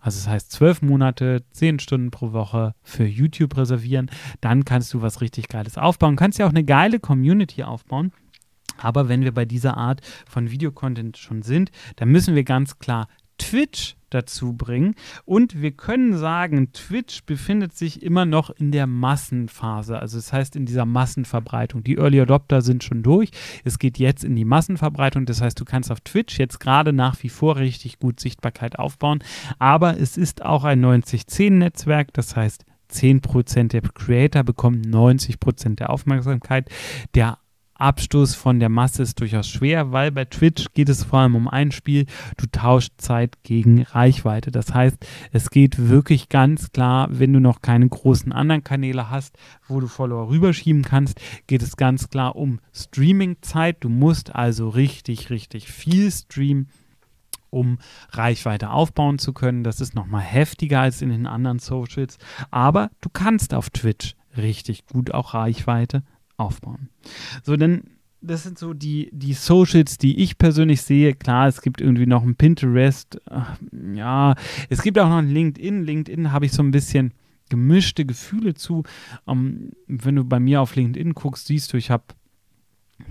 Also 0.00 0.18
das 0.18 0.28
heißt, 0.28 0.52
zwölf 0.52 0.82
Monate, 0.82 1.42
zehn 1.50 1.78
Stunden 1.78 2.10
pro 2.10 2.32
Woche 2.32 2.74
für 2.82 3.04
YouTube 3.04 3.56
reservieren, 3.56 4.10
dann 4.40 4.64
kannst 4.64 4.92
du 4.94 5.02
was 5.02 5.20
richtig 5.20 5.48
Geiles 5.48 5.78
aufbauen. 5.78 6.16
Kannst 6.16 6.38
ja 6.38 6.46
auch 6.46 6.50
eine 6.50 6.64
geile 6.64 7.00
Community 7.00 7.62
aufbauen. 7.62 8.12
Aber 8.78 9.08
wenn 9.08 9.22
wir 9.22 9.32
bei 9.32 9.44
dieser 9.44 9.76
Art 9.76 10.00
von 10.28 10.50
Videocontent 10.50 11.16
schon 11.16 11.42
sind, 11.42 11.70
dann 11.96 12.08
müssen 12.08 12.34
wir 12.34 12.44
ganz 12.44 12.78
klar 12.78 13.08
Twitch 13.38 13.96
dazu 14.14 14.52
bringen. 14.54 14.94
Und 15.24 15.60
wir 15.60 15.72
können 15.72 16.16
sagen, 16.16 16.72
Twitch 16.72 17.24
befindet 17.24 17.76
sich 17.76 18.02
immer 18.02 18.24
noch 18.24 18.50
in 18.50 18.70
der 18.70 18.86
Massenphase. 18.86 19.98
Also 19.98 20.18
das 20.18 20.32
heißt 20.32 20.56
in 20.56 20.66
dieser 20.66 20.86
Massenverbreitung. 20.86 21.84
Die 21.84 21.96
Early 21.96 22.20
Adopter 22.20 22.62
sind 22.62 22.84
schon 22.84 23.02
durch. 23.02 23.30
Es 23.64 23.78
geht 23.78 23.98
jetzt 23.98 24.24
in 24.24 24.36
die 24.36 24.44
Massenverbreitung. 24.44 25.26
Das 25.26 25.40
heißt, 25.40 25.58
du 25.58 25.64
kannst 25.64 25.90
auf 25.90 26.00
Twitch 26.00 26.38
jetzt 26.38 26.60
gerade 26.60 26.92
nach 26.92 27.22
wie 27.22 27.28
vor 27.28 27.56
richtig 27.56 27.98
gut 27.98 28.20
Sichtbarkeit 28.20 28.78
aufbauen. 28.78 29.22
Aber 29.58 29.98
es 29.98 30.16
ist 30.16 30.44
auch 30.44 30.64
ein 30.64 30.84
90-10-Netzwerk. 30.84 32.12
Das 32.12 32.36
heißt, 32.36 32.64
10% 32.92 33.68
der 33.68 33.82
Creator 33.82 34.44
bekommen 34.44 34.82
90% 34.82 35.76
der 35.76 35.90
Aufmerksamkeit. 35.90 36.68
Der 37.14 37.38
Abstoß 37.84 38.34
von 38.34 38.60
der 38.60 38.70
Masse 38.70 39.02
ist 39.02 39.20
durchaus 39.20 39.46
schwer, 39.46 39.92
weil 39.92 40.10
bei 40.10 40.24
Twitch 40.24 40.72
geht 40.72 40.88
es 40.88 41.04
vor 41.04 41.18
allem 41.18 41.36
um 41.36 41.48
ein 41.48 41.70
Spiel. 41.70 42.06
Du 42.38 42.46
tauschst 42.46 42.98
Zeit 42.98 43.42
gegen 43.42 43.82
Reichweite. 43.82 44.50
Das 44.50 44.72
heißt, 44.72 44.96
es 45.32 45.50
geht 45.50 45.90
wirklich 45.90 46.30
ganz 46.30 46.72
klar, 46.72 47.08
wenn 47.10 47.34
du 47.34 47.40
noch 47.40 47.60
keine 47.60 47.86
großen 47.86 48.32
anderen 48.32 48.64
Kanäle 48.64 49.10
hast, 49.10 49.36
wo 49.68 49.80
du 49.80 49.86
Follower 49.86 50.30
rüberschieben 50.30 50.80
kannst, 50.80 51.20
geht 51.46 51.62
es 51.62 51.76
ganz 51.76 52.08
klar 52.08 52.36
um 52.36 52.58
Streaming-Zeit. 52.72 53.76
Du 53.80 53.90
musst 53.90 54.34
also 54.34 54.70
richtig, 54.70 55.28
richtig 55.28 55.70
viel 55.70 56.10
streamen 56.10 56.70
um 57.50 57.78
Reichweite 58.10 58.70
aufbauen 58.70 59.18
zu 59.18 59.34
können. 59.34 59.62
Das 59.62 59.82
ist 59.82 59.94
nochmal 59.94 60.22
heftiger 60.22 60.80
als 60.80 61.02
in 61.02 61.10
den 61.10 61.26
anderen 61.26 61.58
Socials. 61.58 62.16
Aber 62.50 62.90
du 63.02 63.10
kannst 63.10 63.52
auf 63.52 63.68
Twitch 63.68 64.16
richtig 64.36 64.86
gut 64.86 65.12
auch 65.12 65.34
Reichweite 65.34 66.02
aufbauen. 66.36 66.88
So, 67.42 67.56
dann 67.56 67.82
das 68.26 68.42
sind 68.42 68.58
so 68.58 68.72
die, 68.72 69.10
die 69.12 69.34
Socials, 69.34 69.98
die 69.98 70.18
ich 70.22 70.38
persönlich 70.38 70.82
sehe. 70.82 71.14
Klar, 71.14 71.46
es 71.46 71.60
gibt 71.60 71.80
irgendwie 71.80 72.06
noch 72.06 72.22
ein 72.22 72.36
Pinterest. 72.36 73.20
Ja, 73.94 74.34
es 74.70 74.82
gibt 74.82 74.98
auch 74.98 75.08
noch 75.08 75.18
ein 75.18 75.28
LinkedIn. 75.28 75.84
LinkedIn 75.84 76.32
habe 76.32 76.46
ich 76.46 76.52
so 76.52 76.62
ein 76.62 76.70
bisschen 76.70 77.12
gemischte 77.50 78.04
Gefühle 78.04 78.54
zu. 78.54 78.84
Ähm, 79.26 79.72
wenn 79.86 80.16
du 80.16 80.24
bei 80.24 80.40
mir 80.40 80.62
auf 80.62 80.74
LinkedIn 80.74 81.14
guckst, 81.14 81.46
siehst 81.46 81.72
du, 81.72 81.76
ich 81.76 81.90
habe 81.90 82.04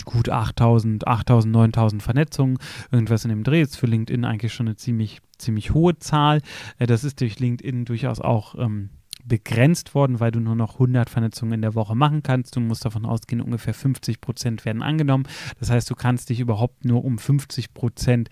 gut 0.06 0.30
8000, 0.30 1.08
8000, 1.08 1.54
9000 1.54 2.02
Vernetzungen, 2.02 2.58
irgendwas 2.92 3.26
in 3.26 3.30
dem 3.30 3.44
Dreh. 3.44 3.62
Ist 3.62 3.78
für 3.78 3.86
LinkedIn 3.86 4.26
eigentlich 4.26 4.54
schon 4.54 4.68
eine 4.68 4.76
ziemlich, 4.76 5.20
ziemlich 5.38 5.74
hohe 5.74 5.98
Zahl. 5.98 6.42
Äh, 6.80 6.88
das 6.88 7.04
ist 7.04 7.22
durch 7.22 7.40
LinkedIn 7.40 7.86
durchaus 7.86 8.20
auch 8.20 8.56
ähm, 8.58 8.90
begrenzt 9.26 9.96
worden, 9.96 10.20
weil 10.20 10.32
du 10.32 10.40
nur 10.40 10.56
noch 10.56 10.74
100 10.74 11.10
Vernetzungen 11.10 11.54
in 11.54 11.62
der 11.62 11.76
Woche 11.76 11.96
machen 11.96 12.24
kannst. 12.24 12.56
Du 12.56 12.60
musst 12.60 12.86
davon 12.86 13.06
ausgehen, 13.06 13.42
ungefähr 13.42 13.74
50 13.74 14.22
Prozent 14.22 14.66
werden 14.66 14.82
angenommen. 14.82 15.26
Das 15.60 15.70
heißt, 15.70 15.90
du 15.90 15.96
kannst 15.96 16.30
dich 16.30 16.40
überhaupt 16.40 16.86
nur 16.86 17.04
um 17.04 17.18
50 17.18 17.74
Prozent 17.74 18.30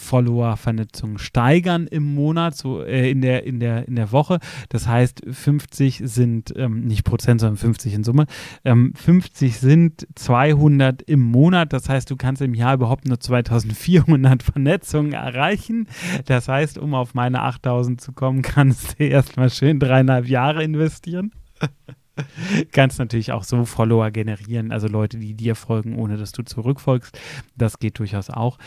Follower-Vernetzung 0.00 1.18
steigern 1.18 1.86
im 1.86 2.14
Monat, 2.14 2.56
so 2.56 2.82
äh, 2.82 3.10
in, 3.10 3.20
der, 3.20 3.44
in, 3.44 3.60
der, 3.60 3.86
in 3.86 3.96
der 3.96 4.10
Woche. 4.12 4.38
Das 4.70 4.88
heißt, 4.88 5.22
50 5.30 6.02
sind 6.04 6.52
ähm, 6.56 6.86
nicht 6.86 7.04
Prozent, 7.04 7.40
sondern 7.40 7.58
50 7.58 7.94
in 7.94 8.04
Summe. 8.04 8.26
Ähm, 8.64 8.92
50 8.94 9.58
sind 9.58 10.06
200 10.14 11.02
im 11.02 11.20
Monat. 11.20 11.72
Das 11.72 11.88
heißt, 11.88 12.10
du 12.10 12.16
kannst 12.16 12.42
im 12.42 12.54
Jahr 12.54 12.74
überhaupt 12.74 13.06
nur 13.06 13.20
2400 13.20 14.42
Vernetzungen 14.42 15.12
erreichen. 15.12 15.86
Das 16.24 16.48
heißt, 16.48 16.78
um 16.78 16.94
auf 16.94 17.14
meine 17.14 17.42
8000 17.42 18.00
zu 18.00 18.12
kommen, 18.12 18.42
kannst 18.42 18.98
du 18.98 19.04
erstmal 19.04 19.50
schön 19.50 19.78
dreieinhalb 19.78 20.26
Jahre 20.26 20.64
investieren. 20.64 21.32
kannst 22.72 22.98
natürlich 22.98 23.32
auch 23.32 23.44
so 23.44 23.64
Follower 23.64 24.10
generieren, 24.10 24.72
also 24.72 24.88
Leute, 24.88 25.18
die 25.18 25.34
dir 25.34 25.54
folgen, 25.54 25.96
ohne 25.98 26.16
dass 26.16 26.32
du 26.32 26.42
zurückfolgst. 26.42 27.18
Das 27.56 27.78
geht 27.78 27.98
durchaus 27.98 28.30
auch. 28.30 28.58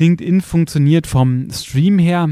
LinkedIn 0.00 0.40
funktioniert 0.40 1.06
vom 1.06 1.50
Stream 1.50 1.98
her 1.98 2.30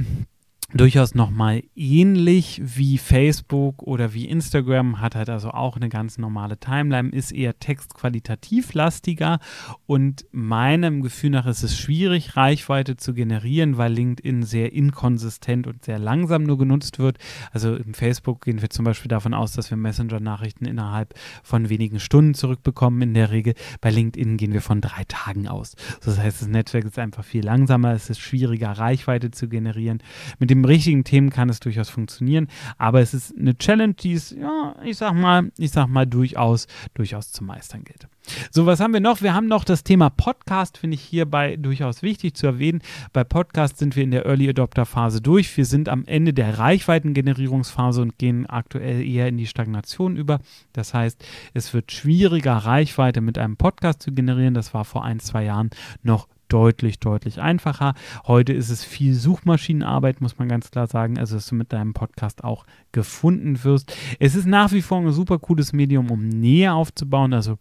durchaus 0.75 1.15
nochmal 1.15 1.63
ähnlich 1.75 2.61
wie 2.63 2.99
Facebook 2.99 3.83
oder 3.83 4.13
wie 4.13 4.27
Instagram, 4.27 5.01
hat 5.01 5.15
halt 5.15 5.31
also 5.31 5.51
auch 5.51 5.77
eine 5.77 5.89
ganz 5.89 6.19
normale 6.19 6.59
Timeline, 6.59 7.09
ist 7.09 7.33
eher 7.33 7.59
textqualitativ 7.59 8.75
lastiger 8.75 9.39
und 9.87 10.27
meinem 10.31 11.01
Gefühl 11.03 11.31
nach 11.31 11.47
ist 11.47 11.63
es 11.63 11.79
schwierig, 11.79 12.37
Reichweite 12.37 12.99
zu 12.99 13.15
generieren, 13.15 13.79
weil 13.79 13.95
LinkedIn 13.95 14.43
sehr 14.43 14.75
inkonsistent 14.75 15.67
und 15.67 15.87
sehr 15.87 15.99
langsam 15.99 16.43
nur 16.43 16.59
genutzt 16.59 16.99
wird. 16.99 17.17
Also 17.51 17.75
im 17.75 17.95
Facebook 17.95 18.45
gehen 18.45 18.61
wir 18.61 18.69
zum 18.69 18.85
Beispiel 18.85 19.09
davon 19.09 19.33
aus, 19.33 19.53
dass 19.53 19.71
wir 19.71 19.79
Messenger-Nachrichten 19.79 20.67
innerhalb 20.67 21.15
von 21.43 21.71
wenigen 21.71 21.99
Stunden 21.99 22.35
zurückbekommen 22.35 23.01
in 23.01 23.15
der 23.15 23.31
Regel. 23.31 23.55
Bei 23.81 23.91
LinkedIn 23.91 24.37
gehen 24.37 24.53
wir 24.53 24.61
von 24.61 24.83
drei 24.83 25.05
Tagen 25.09 25.49
aus. 25.49 25.77
Das 26.05 26.19
heißt, 26.19 26.43
das 26.43 26.49
Netzwerk 26.49 26.85
ist 26.85 26.99
einfach 26.99 27.25
viel 27.25 27.43
langsamer, 27.43 27.93
es 27.93 28.11
ist 28.11 28.21
schwieriger, 28.21 28.73
Reichweite 28.73 29.31
zu 29.31 29.49
generieren. 29.49 30.03
Mit 30.39 30.51
dem 30.51 30.58
den 30.63 30.65
richtigen 30.65 31.05
Themen 31.05 31.31
kann 31.31 31.49
es 31.49 31.61
durchaus 31.61 31.89
funktionieren, 31.89 32.49
aber 32.77 33.01
es 33.01 33.15
ist 33.15 33.37
eine 33.37 33.57
Challenge, 33.57 33.95
die 33.95 34.13
es, 34.13 34.31
ja, 34.31 34.75
ich 34.85 34.97
sag 34.97 35.15
mal, 35.15 35.51
ich 35.59 35.71
sag 35.71 35.89
mal, 35.89 36.07
durchaus, 36.07 36.67
durchaus 36.95 37.33
zu 37.33 37.45
meistern 37.45 37.85
gilt. 37.85 38.09
So, 38.51 38.67
was 38.67 38.81
haben 38.81 38.93
wir 38.93 39.01
noch? 39.01 39.23
Wir 39.23 39.35
haben 39.35 39.47
noch 39.47 39.65
das 39.65 39.85
Thema 39.85 40.11
Podcast, 40.11 40.79
finde 40.79 40.97
ich 40.97 41.03
hierbei 41.03 41.57
durchaus 41.57 42.03
wichtig 42.03 42.35
zu 42.35 42.47
erwähnen. 42.47 42.83
Bei 43.13 43.25
Podcast 43.25 43.79
sind 43.79 43.97
wir 43.97 44.05
in 44.05 44.11
der 44.11 44.27
Early 44.27 44.49
Adopter 44.51 44.85
Phase 44.85 45.21
durch. 45.21 45.57
Wir 45.57 45.65
sind 45.65 45.89
am 45.89 46.05
Ende 46.05 46.35
der 46.35 46.59
Reichweitengenerierungsphase 46.59 48.03
und 48.03 48.19
gehen 48.19 48.47
aktuell 48.47 49.03
eher 49.03 49.29
in 49.29 49.39
die 49.39 49.47
Stagnation 49.47 50.17
über. 50.17 50.41
Das 50.73 50.95
heißt, 50.95 51.25
es 51.55 51.73
wird 51.73 51.93
schwieriger, 51.93 52.57
Reichweite 52.57 53.21
mit 53.21 53.39
einem 53.39 53.57
Podcast 53.57 54.03
zu 54.03 54.13
generieren. 54.13 54.55
Das 54.55 54.75
war 54.75 54.85
vor 54.85 55.05
ein, 55.05 55.21
zwei 55.21 55.45
Jahren 55.45 55.71
noch 56.03 56.29
deutlich, 56.49 56.99
deutlich 56.99 57.41
einfacher. 57.41 57.95
Heute 58.27 58.53
ist 58.53 58.71
es 58.71 58.85
viel 58.85 59.15
Suchmaschinenarbeit, 59.15 60.21
muss 60.21 60.39
man 60.39 60.49
ganz 60.49 60.71
klar 60.71 60.87
sagen, 60.87 61.19
also 61.19 61.37
dass 61.37 61.47
du 61.47 61.55
mit 61.55 61.73
deinem 61.73 61.95
Podcast 61.95 62.45
auch 62.45 62.65
gefunden 62.93 63.63
wirst. 63.65 63.95
Es 64.19 64.35
ist 64.35 64.47
nach 64.47 64.73
wie 64.73 64.83
vor 64.83 64.99
ein 64.99 65.13
super 65.13 65.39
cooles 65.39 65.73
Medium, 65.73 66.11
um 66.11 66.29
Nähe 66.29 66.73
aufzubauen, 66.73 67.33
also 67.33 67.59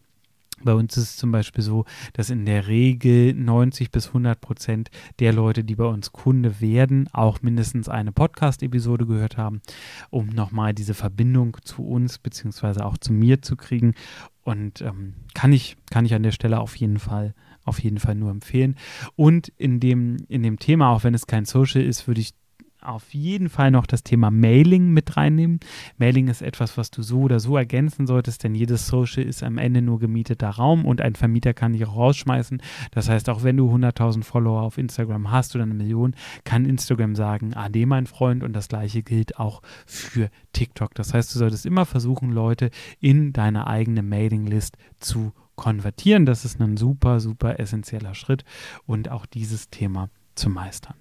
bei 0.64 0.74
uns 0.74 0.98
ist 0.98 1.04
es 1.04 1.18
zum 1.18 1.32
Beispiel 1.32 1.64
so, 1.64 1.86
dass 2.14 2.30
in 2.30 2.46
der 2.46 2.68
Regel 2.68 3.34
90 3.34 3.92
bis 3.92 4.08
100 4.08 4.42
Prozent 4.42 4.90
der 5.20 5.32
Leute, 5.32 5.64
die 5.64 5.76
bei 5.76 5.86
uns 5.86 6.12
Kunde 6.12 6.60
werden, 6.62 7.08
auch 7.14 7.42
mindestens 7.42 7.90
eine 7.90 8.12
Podcast-Episode 8.12 9.06
gehört 9.06 9.38
haben, 9.38 9.62
um 10.10 10.28
nochmal 10.28 10.74
diese 10.74 10.96
Verbindung 10.96 11.58
zu 11.62 11.86
uns 11.86 12.18
beziehungsweise 12.18 12.86
auch 12.86 12.98
zu 12.98 13.14
mir 13.14 13.42
zu 13.42 13.56
kriegen. 13.56 13.94
Und 14.44 14.82
ähm, 14.82 15.14
kann, 15.36 15.54
ich, 15.54 15.78
kann 15.92 16.06
ich 16.06 16.16
an 16.16 16.24
der 16.24 16.32
Stelle 16.32 16.60
auf 16.60 16.76
jeden 16.76 17.00
Fall 17.00 17.36
auf 17.68 17.80
jeden 17.80 18.00
Fall 18.00 18.16
nur 18.16 18.32
empfehlen. 18.32 18.76
Und 19.16 19.50
in 19.58 19.80
dem, 19.80 20.18
in 20.28 20.44
dem 20.44 20.60
Thema, 20.60 20.90
auch 20.90 21.04
wenn 21.04 21.14
es 21.14 21.28
kein 21.28 21.46
Social 21.46 21.82
ist, 21.82 22.08
würde 22.08 22.22
ich 22.22 22.34
auf 22.82 23.14
jeden 23.14 23.50
Fall 23.50 23.72
noch 23.72 23.86
das 23.86 24.04
Thema 24.04 24.32
Mailing 24.32 24.90
mit 24.92 25.18
reinnehmen. 25.18 25.60
Mailing 25.98 26.28
ist 26.28 26.42
etwas, 26.42 26.78
was 26.78 26.92
du 26.92 27.02
so 27.02 27.22
oder 27.22 27.40
so 27.40 27.58
ergänzen 27.58 28.08
solltest, 28.08 28.44
denn 28.44 28.56
jedes 28.56 28.88
Social 28.88 29.24
ist 29.24 29.44
am 29.44 29.58
Ende 29.58 29.82
nur 29.82 30.00
gemieteter 30.00 30.50
Raum 30.50 30.86
und 30.86 31.02
ein 31.02 31.16
Vermieter 31.16 31.54
kann 31.54 31.74
dich 31.74 31.86
auch 31.86 31.96
rausschmeißen. 31.96 32.62
Das 32.92 33.10
heißt, 33.10 33.30
auch 33.30 33.44
wenn 33.44 33.58
du 33.58 33.74
100.000 33.74 34.24
Follower 34.24 34.62
auf 34.62 34.78
Instagram 34.78 35.32
hast 35.32 35.56
oder 35.56 35.64
eine 35.64 35.74
Million, 35.74 36.16
kann 36.44 36.66
Instagram 36.66 37.16
sagen, 37.16 37.54
ade 37.54 37.86
mein 37.86 38.08
Freund 38.08 38.44
und 38.44 38.54
das 38.54 38.70
gleiche 38.70 39.04
gilt 39.04 39.40
auch 39.40 39.62
für 39.86 40.30
TikTok. 40.54 40.94
Das 40.96 41.14
heißt, 41.14 41.34
du 41.34 41.40
solltest 41.40 41.66
immer 41.66 41.86
versuchen, 41.86 42.32
Leute 42.32 42.70
in 43.00 43.34
deine 43.34 43.68
eigene 43.68 44.04
Mailinglist 44.04 44.78
zu 45.00 45.34
konvertieren. 45.58 46.26
Das 46.26 46.46
ist 46.46 46.62
ein 46.62 46.78
super, 46.78 47.20
super 47.20 47.60
essentieller 47.60 48.16
Schritt 48.16 48.46
und 48.86 49.10
auch 49.10 49.26
dieses 49.26 49.70
Thema 49.70 50.10
zu 50.36 50.50
meistern. 50.50 50.96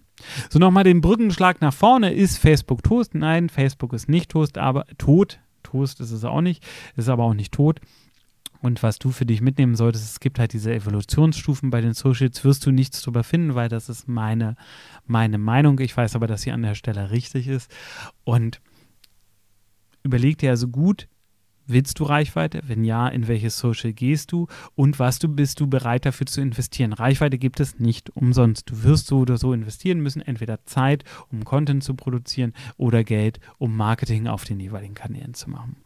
So, 0.50 0.58
nochmal 0.58 0.84
den 0.84 1.00
Brückenschlag 1.00 1.60
nach 1.60 1.74
vorne. 1.74 2.12
Ist 2.12 2.38
Facebook 2.38 2.82
Toast? 2.82 3.14
Nein, 3.14 3.48
Facebook 3.48 3.92
ist 3.92 4.08
nicht 4.08 4.30
Toast, 4.32 4.58
aber 4.58 4.86
tot. 4.98 5.38
Toast 5.62 6.00
ist 6.00 6.10
es 6.10 6.24
auch 6.24 6.40
nicht, 6.40 6.66
ist 6.96 7.08
aber 7.08 7.24
auch 7.24 7.34
nicht 7.34 7.52
tot. 7.52 7.80
Und 8.62 8.82
was 8.82 8.98
du 8.98 9.10
für 9.10 9.26
dich 9.26 9.42
mitnehmen 9.42 9.76
solltest, 9.76 10.04
es 10.04 10.20
gibt 10.20 10.38
halt 10.38 10.52
diese 10.52 10.74
Evolutionsstufen 10.74 11.70
bei 11.70 11.80
den 11.80 11.92
Socials, 11.92 12.42
wirst 12.42 12.64
du 12.64 12.70
nichts 12.70 13.02
drüber 13.02 13.22
finden, 13.22 13.54
weil 13.54 13.68
das 13.68 13.88
ist 13.88 14.08
meine, 14.08 14.56
meine 15.04 15.38
Meinung. 15.38 15.78
Ich 15.80 15.96
weiß 15.96 16.16
aber, 16.16 16.26
dass 16.26 16.42
sie 16.42 16.52
an 16.52 16.62
der 16.62 16.74
Stelle 16.74 17.10
richtig 17.10 17.48
ist. 17.48 17.70
Und 18.24 18.60
überleg 20.02 20.38
dir 20.38 20.50
also 20.50 20.68
gut, 20.68 21.08
Willst 21.66 21.98
du 21.98 22.04
Reichweite? 22.04 22.62
Wenn 22.66 22.84
ja, 22.84 23.08
in 23.08 23.26
welches 23.26 23.58
Social 23.58 23.92
gehst 23.92 24.30
du? 24.30 24.46
Und 24.74 24.98
was 24.98 25.18
du 25.18 25.28
bist 25.28 25.60
du 25.60 25.66
bereit 25.66 26.06
dafür 26.06 26.26
zu 26.26 26.40
investieren? 26.40 26.92
Reichweite 26.92 27.38
gibt 27.38 27.58
es 27.58 27.78
nicht 27.78 28.10
umsonst. 28.10 28.70
Du 28.70 28.84
wirst 28.84 29.08
so 29.08 29.18
oder 29.18 29.36
so 29.36 29.52
investieren 29.52 30.00
müssen, 30.00 30.22
entweder 30.22 30.64
Zeit, 30.64 31.04
um 31.32 31.44
Content 31.44 31.82
zu 31.82 31.94
produzieren 31.94 32.52
oder 32.76 33.02
Geld, 33.02 33.40
um 33.58 33.76
Marketing 33.76 34.28
auf 34.28 34.44
den 34.44 34.60
jeweiligen 34.60 34.94
Kanälen 34.94 35.34
zu 35.34 35.50
machen. 35.50 35.76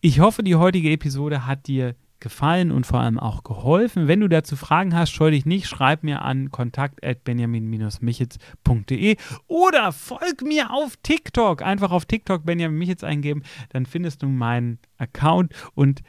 Ich 0.00 0.20
hoffe, 0.20 0.42
die 0.42 0.56
heutige 0.56 0.90
Episode 0.90 1.46
hat 1.46 1.66
dir 1.66 1.94
gefallen 2.20 2.70
und 2.70 2.86
vor 2.86 3.00
allem 3.00 3.18
auch 3.18 3.42
geholfen. 3.42 4.06
Wenn 4.08 4.20
du 4.20 4.28
dazu 4.28 4.56
Fragen 4.56 4.94
hast, 4.94 5.10
scheu 5.10 5.30
dich 5.30 5.46
nicht, 5.46 5.66
schreib 5.66 6.02
mir 6.02 6.20
an 6.22 6.50
kontakt.benjamin-michitz.de 6.50 9.16
oder 9.46 9.92
folg 9.92 10.42
mir 10.42 10.72
auf 10.72 10.98
TikTok. 11.02 11.62
Einfach 11.62 11.90
auf 11.90 12.04
TikTok 12.04 12.44
Benjamin 12.44 12.76
Michitz 12.78 13.02
eingeben, 13.04 13.42
dann 13.70 13.86
findest 13.86 14.22
du 14.22 14.28
meinen 14.28 14.78
Account 14.98 15.54
und 15.74 16.02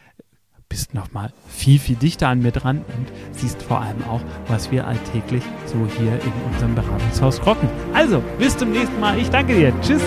bist 0.72 0.94
nochmal 0.94 1.34
viel, 1.50 1.80
viel 1.80 1.98
dichter 1.98 2.30
an 2.30 2.42
mir 2.42 2.52
dran 2.52 2.78
und 2.78 3.12
siehst 3.34 3.62
vor 3.62 3.82
allem 3.82 4.02
auch, 4.06 4.22
was 4.48 4.72
wir 4.72 4.88
alltäglich 4.88 5.44
so 5.66 5.76
hier 5.98 6.14
in 6.14 6.32
unserem 6.50 6.76
Beratungshaus 6.76 7.46
rocken. 7.46 7.68
Also, 7.94 8.24
bis 8.40 8.58
zum 8.58 8.72
nächsten 8.72 9.00
Mal. 9.02 9.20
Ich 9.20 9.30
danke 9.30 9.54
dir. 9.54 9.74
Tschüss. 9.82 10.02